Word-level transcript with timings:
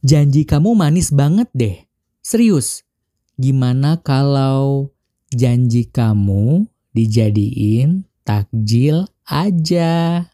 Janji 0.00 0.48
kamu 0.48 0.72
manis 0.72 1.12
banget 1.12 1.52
deh. 1.52 1.76
Serius. 2.24 2.88
Gimana 3.36 4.00
kalau 4.00 4.96
janji 5.28 5.92
kamu 5.92 6.64
dijadiin 6.96 8.08
takjil 8.24 9.04
aja? 9.28 10.24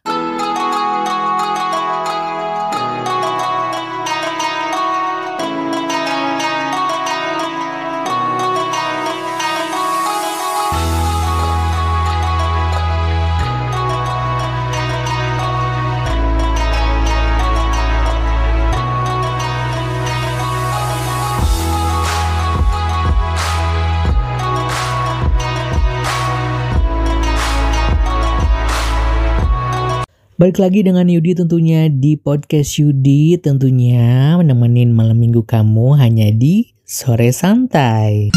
Balik 30.37 30.61
lagi 30.61 30.85
dengan 30.85 31.09
Yudi 31.09 31.33
tentunya 31.33 31.89
di 31.89 32.21
podcast 32.21 32.77
Yudi 32.77 33.41
tentunya 33.41 34.37
menemenin 34.37 34.93
malam 34.93 35.17
minggu 35.17 35.41
kamu 35.49 35.97
hanya 35.97 36.29
di 36.29 36.77
sore 36.85 37.33
santai. 37.33 38.37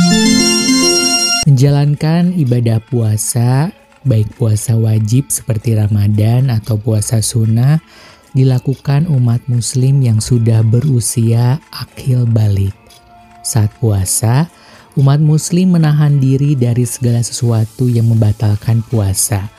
Menjalankan 1.43 2.39
ibadah 2.39 2.79
puasa, 2.87 3.75
baik 4.07 4.31
puasa 4.39 4.79
wajib 4.79 5.27
seperti 5.27 5.75
Ramadan 5.75 6.47
atau 6.47 6.79
puasa 6.79 7.19
sunnah, 7.19 7.83
dilakukan 8.31 9.11
umat 9.11 9.43
muslim 9.51 9.99
yang 9.99 10.23
sudah 10.23 10.63
berusia 10.63 11.59
akhir 11.67 12.31
balik. 12.31 12.71
Saat 13.43 13.75
puasa, 13.83 14.47
umat 14.95 15.19
muslim 15.19 15.75
menahan 15.75 16.15
diri 16.15 16.55
dari 16.55 16.87
segala 16.87 17.19
sesuatu 17.19 17.91
yang 17.91 18.07
membatalkan 18.07 18.87
puasa 18.87 19.58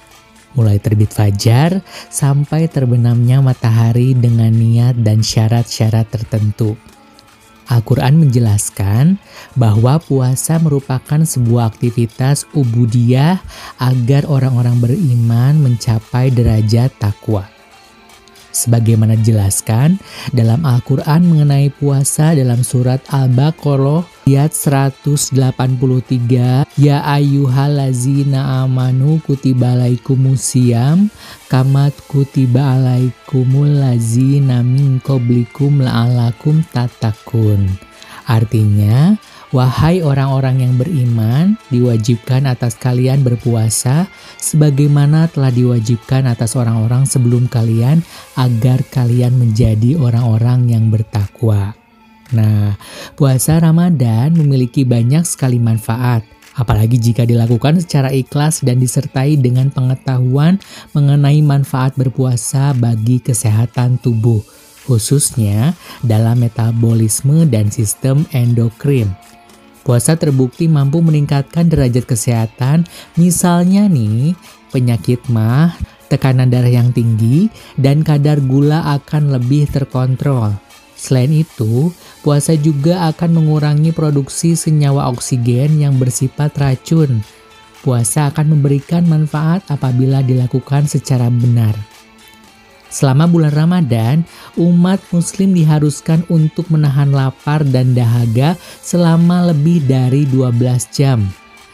mulai 0.59 0.83
terbit 0.83 1.15
fajar 1.15 1.83
sampai 2.09 2.67
terbenamnya 2.67 3.39
matahari 3.39 4.17
dengan 4.17 4.51
niat 4.51 4.99
dan 5.01 5.23
syarat-syarat 5.23 6.11
tertentu. 6.11 6.75
Al-Quran 7.71 8.19
menjelaskan 8.19 9.23
bahwa 9.55 10.03
puasa 10.03 10.59
merupakan 10.59 11.23
sebuah 11.23 11.71
aktivitas 11.71 12.51
ubudiyah 12.51 13.39
agar 13.79 14.27
orang-orang 14.27 14.83
beriman 14.83 15.55
mencapai 15.63 16.35
derajat 16.35 16.91
takwa. 16.99 17.47
Sebagaimana 18.51 19.15
dijelaskan 19.15 20.03
dalam 20.35 20.67
Al-Quran 20.67 21.23
mengenai 21.23 21.71
puasa 21.71 22.35
dalam 22.35 22.67
surat 22.67 22.99
Al-Baqarah 23.07 24.10
ayat 24.29 24.53
183 24.53 26.69
Ya 26.81 27.05
ayyuhallazina 27.05 28.65
amanu 28.65 29.21
kutiba 29.25 29.73
alaikumusiyam 29.79 31.09
kamat 31.49 31.95
kutiba 32.11 32.77
alaikumul 32.77 33.81
lazina 33.81 34.63
min 34.67 35.01
qablikum 35.01 35.81
la'alakum 35.85 36.65
tatakun 36.73 37.69
Artinya, 38.31 39.19
Wahai 39.51 39.99
orang-orang 39.99 40.63
yang 40.63 40.79
beriman, 40.79 41.59
diwajibkan 41.75 42.47
atas 42.47 42.79
kalian 42.79 43.27
berpuasa 43.27 44.07
sebagaimana 44.39 45.27
telah 45.27 45.51
diwajibkan 45.51 46.31
atas 46.31 46.55
orang-orang 46.55 47.03
sebelum 47.03 47.51
kalian 47.51 47.99
agar 48.39 48.87
kalian 48.95 49.35
menjadi 49.35 49.99
orang-orang 49.99 50.71
yang 50.71 50.87
bertakwa. 50.87 51.75
Nah, 52.31 52.79
puasa 53.19 53.59
Ramadan 53.59 54.39
memiliki 54.39 54.87
banyak 54.87 55.27
sekali 55.27 55.59
manfaat, 55.59 56.23
apalagi 56.55 56.95
jika 56.99 57.27
dilakukan 57.27 57.83
secara 57.83 58.15
ikhlas 58.15 58.63
dan 58.63 58.79
disertai 58.79 59.35
dengan 59.35 59.75
pengetahuan 59.75 60.63
mengenai 60.95 61.43
manfaat 61.43 61.99
berpuasa 61.99 62.71
bagi 62.79 63.19
kesehatan 63.19 63.99
tubuh, 63.99 64.39
khususnya 64.87 65.75
dalam 66.07 66.39
metabolisme 66.47 67.51
dan 67.51 67.67
sistem 67.75 68.23
endokrin. 68.31 69.11
Puasa 69.83 70.15
terbukti 70.15 70.71
mampu 70.71 71.03
meningkatkan 71.03 71.67
derajat 71.67 72.07
kesehatan, 72.07 72.87
misalnya 73.19 73.91
nih, 73.91 74.39
penyakit 74.71 75.19
mah, 75.27 75.75
tekanan 76.07 76.47
darah 76.47 76.71
yang 76.71 76.95
tinggi, 76.95 77.51
dan 77.75 78.07
kadar 78.07 78.39
gula 78.39 78.87
akan 79.01 79.35
lebih 79.35 79.67
terkontrol. 79.73 80.70
Selain 81.01 81.33
itu, 81.33 81.89
puasa 82.21 82.53
juga 82.61 83.09
akan 83.09 83.41
mengurangi 83.41 83.89
produksi 83.89 84.53
senyawa 84.53 85.09
oksigen 85.09 85.81
yang 85.81 85.97
bersifat 85.97 86.53
racun. 86.61 87.25
Puasa 87.81 88.29
akan 88.29 88.53
memberikan 88.53 89.09
manfaat 89.09 89.65
apabila 89.73 90.21
dilakukan 90.21 90.85
secara 90.85 91.33
benar. 91.33 91.73
Selama 92.93 93.25
bulan 93.25 93.57
Ramadan, 93.57 94.17
umat 94.61 95.01
muslim 95.09 95.57
diharuskan 95.57 96.29
untuk 96.29 96.69
menahan 96.69 97.09
lapar 97.17 97.65
dan 97.65 97.97
dahaga 97.97 98.61
selama 98.85 99.57
lebih 99.57 99.81
dari 99.89 100.29
12 100.29 100.53
jam 100.93 101.25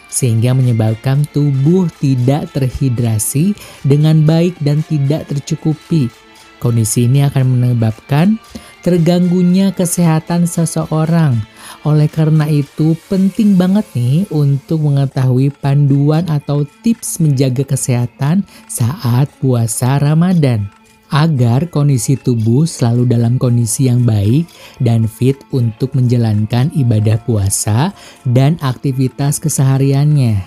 sehingga 0.06 0.54
menyebabkan 0.54 1.26
tubuh 1.34 1.90
tidak 1.98 2.54
terhidrasi 2.54 3.52
dengan 3.82 4.22
baik 4.22 4.54
dan 4.62 4.86
tidak 4.86 5.26
tercukupi. 5.28 6.08
Kondisi 6.56 7.04
ini 7.04 7.20
akan 7.20 7.60
menyebabkan 7.60 8.40
terganggunya 8.86 9.74
kesehatan 9.74 10.46
seseorang. 10.46 11.42
Oleh 11.82 12.06
karena 12.06 12.46
itu, 12.46 12.94
penting 13.10 13.58
banget 13.58 13.82
nih 13.98 14.30
untuk 14.30 14.86
mengetahui 14.86 15.50
panduan 15.58 16.22
atau 16.30 16.62
tips 16.86 17.18
menjaga 17.18 17.66
kesehatan 17.66 18.46
saat 18.70 19.26
puasa 19.42 19.98
Ramadan 19.98 20.70
agar 21.10 21.70
kondisi 21.70 22.18
tubuh 22.18 22.66
selalu 22.66 23.10
dalam 23.10 23.38
kondisi 23.38 23.90
yang 23.90 24.06
baik 24.06 24.46
dan 24.82 25.10
fit 25.10 25.38
untuk 25.50 25.94
menjalankan 25.94 26.70
ibadah 26.74 27.18
puasa 27.26 27.90
dan 28.22 28.54
aktivitas 28.62 29.42
kesehariannya. 29.42 30.46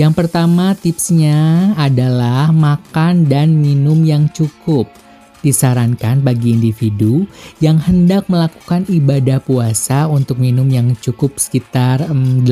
Yang 0.00 0.12
pertama 0.16 0.72
tipsnya 0.72 1.72
adalah 1.76 2.48
makan 2.48 3.28
dan 3.28 3.60
minum 3.60 4.00
yang 4.04 4.32
cukup. 4.32 5.03
Disarankan 5.44 6.24
bagi 6.24 6.56
individu 6.56 7.28
yang 7.60 7.76
hendak 7.76 8.32
melakukan 8.32 8.88
ibadah 8.88 9.44
puasa 9.44 10.08
untuk 10.08 10.40
minum 10.40 10.64
yang 10.72 10.96
cukup 10.96 11.36
sekitar 11.36 12.08
8-10 12.08 12.48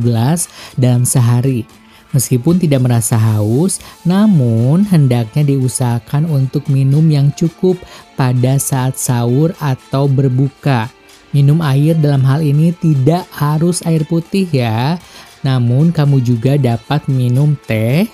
gelas 0.00 0.48
dalam 0.80 1.04
sehari 1.04 1.68
Meskipun 2.16 2.56
tidak 2.56 2.86
merasa 2.86 3.20
haus, 3.20 3.82
namun 4.06 4.88
hendaknya 4.88 5.42
diusahakan 5.42 6.24
untuk 6.30 6.70
minum 6.72 7.04
yang 7.12 7.28
cukup 7.36 7.76
pada 8.16 8.56
saat 8.56 8.96
sahur 8.96 9.52
atau 9.60 10.08
berbuka. 10.08 10.88
Minum 11.36 11.60
air 11.60 11.92
dalam 11.98 12.24
hal 12.24 12.40
ini 12.40 12.72
tidak 12.72 13.28
harus 13.34 13.84
air 13.84 14.06
putih 14.08 14.48
ya, 14.48 14.96
namun 15.44 15.92
kamu 15.92 16.24
juga 16.24 16.56
dapat 16.56 17.04
minum 17.10 17.52
teh, 17.68 18.08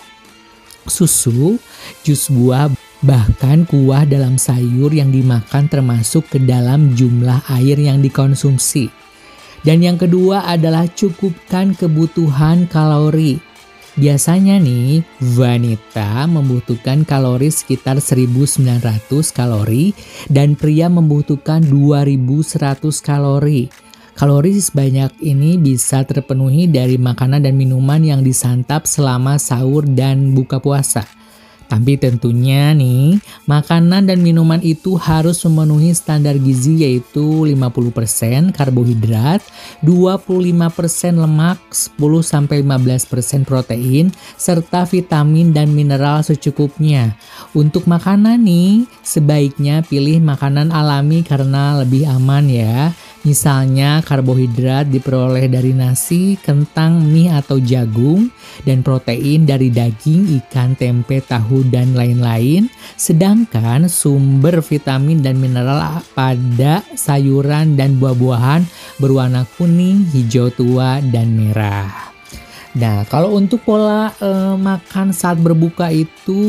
susu, 0.89 1.61
jus 2.03 2.27
buah, 2.27 2.73
bahkan 3.03 3.67
kuah 3.67 4.07
dalam 4.07 4.39
sayur 4.39 4.95
yang 4.95 5.11
dimakan 5.11 5.67
termasuk 5.67 6.27
ke 6.31 6.39
dalam 6.39 6.95
jumlah 6.95 7.43
air 7.51 7.77
yang 7.77 7.99
dikonsumsi. 7.99 8.89
Dan 9.63 9.83
yang 9.83 9.99
kedua 9.99 10.47
adalah 10.47 10.91
cukupkan 10.91 11.79
kebutuhan 11.79 12.67
kalori. 12.67 13.39
Biasanya 13.93 14.57
nih, 14.57 15.05
wanita 15.37 16.25
membutuhkan 16.25 17.05
kalori 17.05 17.53
sekitar 17.53 18.01
1900 18.01 18.73
kalori 19.31 19.93
dan 20.33 20.57
pria 20.57 20.89
membutuhkan 20.89 21.61
2100 21.61 23.05
kalori. 23.05 23.69
Kalori 24.17 24.57
sebanyak 24.57 25.21
ini 25.21 25.61
bisa 25.61 26.05
terpenuhi 26.09 26.69
dari 26.69 26.97
makanan 26.97 27.45
dan 27.45 27.55
minuman 27.57 28.01
yang 28.01 28.21
disantap 28.25 28.89
selama 28.89 29.37
sahur 29.37 29.85
dan 29.85 30.33
buka 30.37 30.57
puasa. 30.57 31.22
Tapi 31.73 31.97
tentunya 31.97 32.77
nih, 32.77 33.17
makanan 33.49 34.05
dan 34.05 34.21
minuman 34.21 34.61
itu 34.61 35.01
harus 35.01 35.41
memenuhi 35.49 35.97
standar 35.97 36.37
gizi 36.37 36.85
yaitu 36.85 37.49
50% 37.49 38.53
karbohidrat, 38.53 39.41
25% 39.81 41.17
lemak, 41.17 41.57
10-15% 41.97 43.49
protein, 43.49 44.13
serta 44.37 44.85
vitamin 44.85 45.57
dan 45.57 45.73
mineral 45.73 46.21
secukupnya. 46.21 47.17
Untuk 47.57 47.89
makanan 47.89 48.45
nih, 48.45 48.85
sebaiknya 49.01 49.81
pilih 49.81 50.21
makanan 50.21 50.77
alami 50.77 51.25
karena 51.25 51.81
lebih 51.81 52.05
aman 52.05 52.53
ya. 52.53 52.93
Misalnya 53.23 54.03
karbohidrat 54.03 54.91
diperoleh 54.91 55.47
dari 55.47 55.71
nasi, 55.71 56.35
kentang, 56.43 57.07
mie 57.07 57.31
atau 57.31 57.63
jagung, 57.63 58.35
dan 58.67 58.83
protein 58.83 59.47
dari 59.47 59.71
daging, 59.71 60.43
ikan, 60.43 60.75
tempe, 60.75 61.23
tahu, 61.23 61.63
dan 61.71 61.95
lain-lain. 61.95 62.67
Sedangkan 62.99 63.87
sumber 63.87 64.59
vitamin 64.59 65.23
dan 65.23 65.39
mineral 65.39 66.03
pada 66.19 66.83
sayuran 66.99 67.79
dan 67.79 68.03
buah-buahan 68.03 68.67
berwarna 68.99 69.47
kuning, 69.55 70.03
hijau 70.11 70.51
tua, 70.51 70.99
dan 71.15 71.39
merah. 71.39 72.11
Nah, 72.73 73.05
kalau 73.07 73.37
untuk 73.37 73.63
pola 73.63 74.11
eh, 74.17 74.57
makan 74.57 75.13
saat 75.13 75.37
berbuka 75.37 75.93
itu 75.93 76.41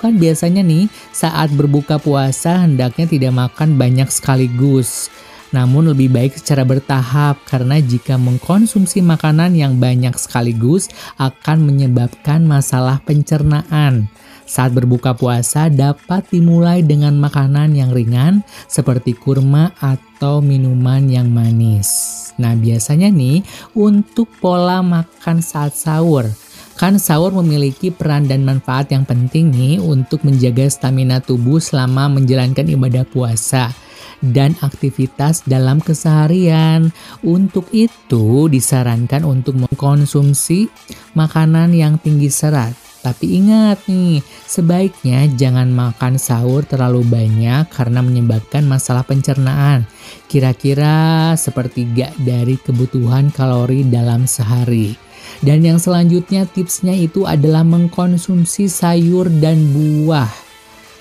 kan 0.00 0.16
biasanya 0.16 0.64
nih 0.64 0.88
saat 1.12 1.52
berbuka 1.52 2.00
puasa 2.00 2.64
hendaknya 2.64 3.04
tidak 3.04 3.36
makan 3.36 3.76
banyak 3.76 4.08
sekaligus. 4.08 5.12
Namun 5.48 5.96
lebih 5.96 6.12
baik 6.12 6.36
secara 6.36 6.60
bertahap 6.68 7.40
karena 7.48 7.80
jika 7.80 8.20
mengkonsumsi 8.20 9.00
makanan 9.00 9.56
yang 9.56 9.80
banyak 9.80 10.12
sekaligus 10.20 10.92
akan 11.16 11.64
menyebabkan 11.64 12.44
masalah 12.44 13.00
pencernaan. 13.08 14.12
Saat 14.48 14.72
berbuka 14.72 15.12
puasa 15.12 15.68
dapat 15.68 16.24
dimulai 16.32 16.80
dengan 16.80 17.16
makanan 17.20 17.76
yang 17.76 17.92
ringan 17.92 18.40
seperti 18.64 19.12
kurma 19.12 19.76
atau 19.76 20.40
minuman 20.40 21.04
yang 21.04 21.28
manis. 21.28 22.16
Nah, 22.40 22.56
biasanya 22.56 23.12
nih 23.12 23.44
untuk 23.76 24.28
pola 24.40 24.80
makan 24.80 25.44
saat 25.44 25.76
sahur. 25.76 26.28
Kan 26.80 26.96
sahur 26.96 27.34
memiliki 27.34 27.92
peran 27.92 28.24
dan 28.24 28.46
manfaat 28.46 28.88
yang 28.88 29.04
penting 29.04 29.52
nih 29.52 29.82
untuk 29.82 30.22
menjaga 30.24 30.70
stamina 30.70 31.20
tubuh 31.20 31.58
selama 31.58 32.06
menjalankan 32.06 32.64
ibadah 32.70 33.04
puasa 33.04 33.74
dan 34.20 34.54
aktivitas 34.60 35.46
dalam 35.46 35.78
keseharian. 35.82 36.90
Untuk 37.22 37.68
itu 37.70 38.46
disarankan 38.50 39.22
untuk 39.24 39.58
mengkonsumsi 39.58 40.70
makanan 41.14 41.74
yang 41.74 41.96
tinggi 41.98 42.30
serat 42.30 42.88
tapi 42.98 43.38
ingat 43.38 43.86
nih, 43.86 44.18
sebaiknya 44.44 45.30
jangan 45.38 45.70
makan 45.70 46.18
sahur 46.18 46.66
terlalu 46.66 47.06
banyak 47.06 47.70
karena 47.70 48.02
menyebabkan 48.02 48.66
masalah 48.66 49.06
pencernaan. 49.06 49.86
Kira-kira 50.26 51.32
sepertiga 51.38 52.10
dari 52.18 52.58
kebutuhan 52.58 53.30
kalori 53.30 53.86
dalam 53.86 54.26
sehari. 54.26 54.98
Dan 55.38 55.62
yang 55.62 55.78
selanjutnya 55.78 56.44
tipsnya 56.50 56.92
itu 56.92 57.22
adalah 57.22 57.62
mengkonsumsi 57.62 58.66
sayur 58.66 59.30
dan 59.38 59.62
buah. 59.70 60.47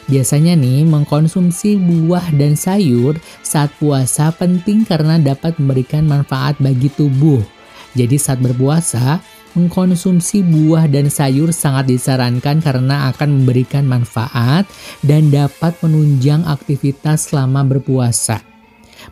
Biasanya 0.07 0.55
nih 0.55 0.87
mengkonsumsi 0.87 1.75
buah 1.75 2.31
dan 2.31 2.55
sayur 2.55 3.19
saat 3.43 3.71
puasa 3.75 4.31
penting 4.31 4.87
karena 4.87 5.19
dapat 5.19 5.59
memberikan 5.59 6.07
manfaat 6.07 6.55
bagi 6.63 6.87
tubuh. 6.87 7.43
Jadi 7.91 8.15
saat 8.15 8.39
berpuasa, 8.39 9.19
Mengkonsumsi 9.57 10.45
buah 10.45 10.85
dan 10.85 11.09
sayur 11.09 11.49
sangat 11.49 11.89
disarankan 11.89 12.61
karena 12.61 13.09
akan 13.09 13.41
memberikan 13.41 13.89
manfaat 13.89 14.69
dan 15.01 15.33
dapat 15.33 15.73
menunjang 15.81 16.45
aktivitas 16.45 17.33
selama 17.33 17.65
berpuasa. 17.65 18.56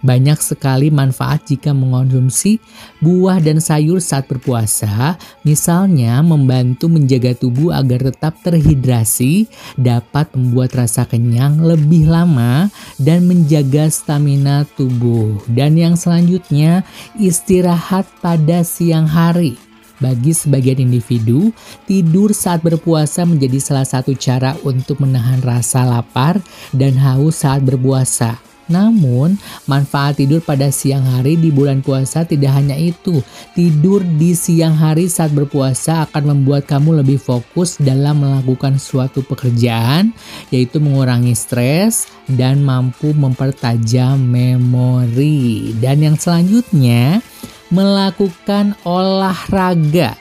Banyak 0.03 0.39
sekali 0.41 0.91
manfaat 0.91 1.47
jika 1.47 1.71
mengonsumsi 1.71 2.59
buah 2.99 3.39
dan 3.39 3.63
sayur 3.63 4.03
saat 4.03 4.27
berpuasa, 4.27 5.15
misalnya 5.47 6.19
membantu 6.25 6.91
menjaga 6.91 7.37
tubuh 7.37 7.71
agar 7.71 8.11
tetap 8.11 8.39
terhidrasi, 8.43 9.47
dapat 9.79 10.31
membuat 10.35 10.75
rasa 10.75 11.07
kenyang 11.07 11.63
lebih 11.63 12.09
lama, 12.09 12.67
dan 12.99 13.29
menjaga 13.29 13.87
stamina 13.87 14.67
tubuh. 14.75 15.39
Dan 15.47 15.79
yang 15.79 15.95
selanjutnya, 15.95 16.83
istirahat 17.15 18.09
pada 18.19 18.65
siang 18.65 19.07
hari. 19.07 19.55
Bagi 19.95 20.35
sebagian 20.35 20.83
individu, 20.83 21.55
tidur 21.87 22.35
saat 22.35 22.59
berpuasa 22.59 23.23
menjadi 23.23 23.63
salah 23.63 23.87
satu 23.87 24.11
cara 24.11 24.59
untuk 24.67 24.99
menahan 24.99 25.39
rasa 25.39 25.87
lapar 25.87 26.43
dan 26.75 26.99
haus 26.99 27.47
saat 27.47 27.63
berpuasa. 27.63 28.35
Namun, 28.65 29.37
manfaat 29.69 30.17
tidur 30.17 30.41
pada 30.41 30.73
siang 30.73 31.05
hari 31.05 31.37
di 31.37 31.53
bulan 31.53 31.85
puasa 31.85 32.25
tidak 32.25 32.57
hanya 32.57 32.73
itu. 32.73 33.21
Tidur 33.53 34.01
di 34.01 34.33
siang 34.33 34.73
hari 34.73 35.05
saat 35.05 35.31
berpuasa 35.31 36.09
akan 36.09 36.33
membuat 36.33 36.65
kamu 36.65 37.05
lebih 37.05 37.21
fokus 37.21 37.77
dalam 37.77 38.25
melakukan 38.25 38.81
suatu 38.81 39.21
pekerjaan, 39.21 40.11
yaitu 40.49 40.81
mengurangi 40.81 41.37
stres 41.37 42.09
dan 42.25 42.65
mampu 42.65 43.13
mempertajam 43.13 44.17
memori. 44.17 45.77
Dan 45.77 46.01
yang 46.01 46.17
selanjutnya, 46.17 47.21
melakukan 47.69 48.73
olahraga. 48.85 50.17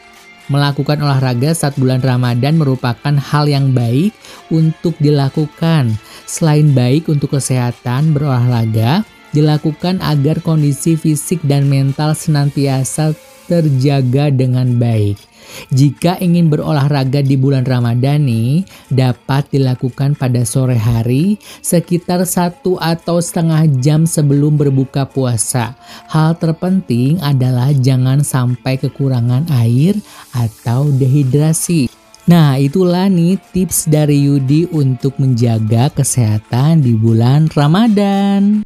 Melakukan 0.53 1.01
olahraga 1.01 1.57
saat 1.57 1.73
bulan 1.81 2.05
Ramadan 2.05 2.61
merupakan 2.61 3.17
hal 3.17 3.49
yang 3.49 3.73
baik 3.73 4.13
untuk 4.53 4.93
dilakukan. 5.01 5.97
Selain 6.25 6.73
baik 6.73 7.13
untuk 7.13 7.37
kesehatan, 7.37 8.17
berolahraga 8.17 9.05
dilakukan 9.35 9.99
agar 10.01 10.41
kondisi 10.41 10.95
fisik 10.95 11.43
dan 11.45 11.67
mental 11.67 12.15
senantiasa 12.15 13.13
terjaga 13.51 14.33
dengan 14.33 14.81
baik. 14.81 15.21
Jika 15.69 16.17
ingin 16.25 16.49
berolahraga 16.49 17.21
di 17.21 17.37
bulan 17.37 17.69
Ramadan 17.69 18.25
nih, 18.25 18.65
dapat 18.89 19.53
dilakukan 19.53 20.17
pada 20.17 20.43
sore 20.49 20.81
hari 20.81 21.37
sekitar 21.61 22.25
satu 22.25 22.81
atau 22.81 23.21
setengah 23.21 23.69
jam 23.85 24.09
sebelum 24.09 24.57
berbuka 24.57 25.05
puasa. 25.05 25.77
Hal 26.09 26.41
terpenting 26.41 27.21
adalah 27.21 27.71
jangan 27.77 28.25
sampai 28.25 28.81
kekurangan 28.81 29.53
air 29.53 30.01
atau 30.33 30.89
dehidrasi. 30.89 32.04
Nah, 32.25 32.57
itulah 32.57 33.05
nih 33.13 33.37
tips 33.53 33.85
dari 33.85 34.25
Yudi 34.25 34.65
untuk 34.73 35.21
menjaga 35.21 35.93
kesehatan 35.93 36.81
di 36.81 36.97
bulan 36.97 37.53
Ramadan. 37.53 38.65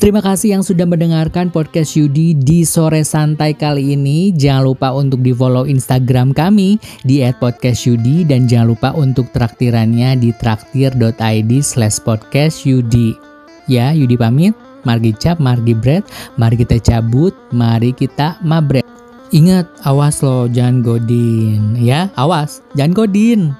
Terima 0.00 0.18
kasih 0.18 0.58
yang 0.58 0.64
sudah 0.66 0.90
mendengarkan 0.90 1.54
podcast 1.54 1.94
Yudi 1.94 2.34
di 2.34 2.66
sore 2.66 3.06
santai 3.06 3.54
kali 3.54 3.94
ini. 3.94 4.34
Jangan 4.34 4.64
lupa 4.66 4.90
untuk 4.90 5.22
di 5.22 5.30
follow 5.30 5.70
Instagram 5.70 6.34
kami 6.34 6.82
di 7.06 7.22
@podcastyudi 7.22 8.26
dan 8.26 8.50
jangan 8.50 8.74
lupa 8.74 8.90
untuk 8.96 9.30
traktirannya 9.30 10.18
di 10.18 10.34
traktir.id 10.34 11.50
slash 11.62 12.02
podcast 12.02 12.66
Yudi. 12.66 13.14
Ya, 13.70 13.94
Yudi 13.94 14.18
pamit. 14.18 14.58
Margi 14.82 15.14
cap, 15.14 15.38
margi 15.38 15.78
bread. 15.78 16.02
Mari 16.40 16.58
kita 16.58 16.80
cabut, 16.82 17.36
mari 17.54 17.94
kita 17.94 18.40
mabret. 18.42 18.89
Ingat, 19.30 19.70
awas 19.86 20.20
loh, 20.26 20.50
jangan 20.50 20.82
godin. 20.82 21.78
Ya, 21.78 22.10
awas, 22.18 22.66
jangan 22.74 22.94
godin. 22.94 23.54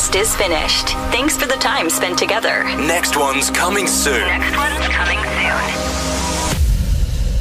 podcast 0.00 0.16
is 0.16 0.34
finished. 0.36 0.88
Thanks 1.12 1.36
for 1.36 1.46
the 1.46 1.56
time 1.56 1.90
spent 1.90 2.18
together. 2.18 2.64
Next 2.76 3.16
one's 3.16 3.50
coming 3.50 3.86
soon. 3.86 4.26
Next 4.26 4.56
one's 4.56 4.88
coming 4.88 5.18
soon. 5.18 5.89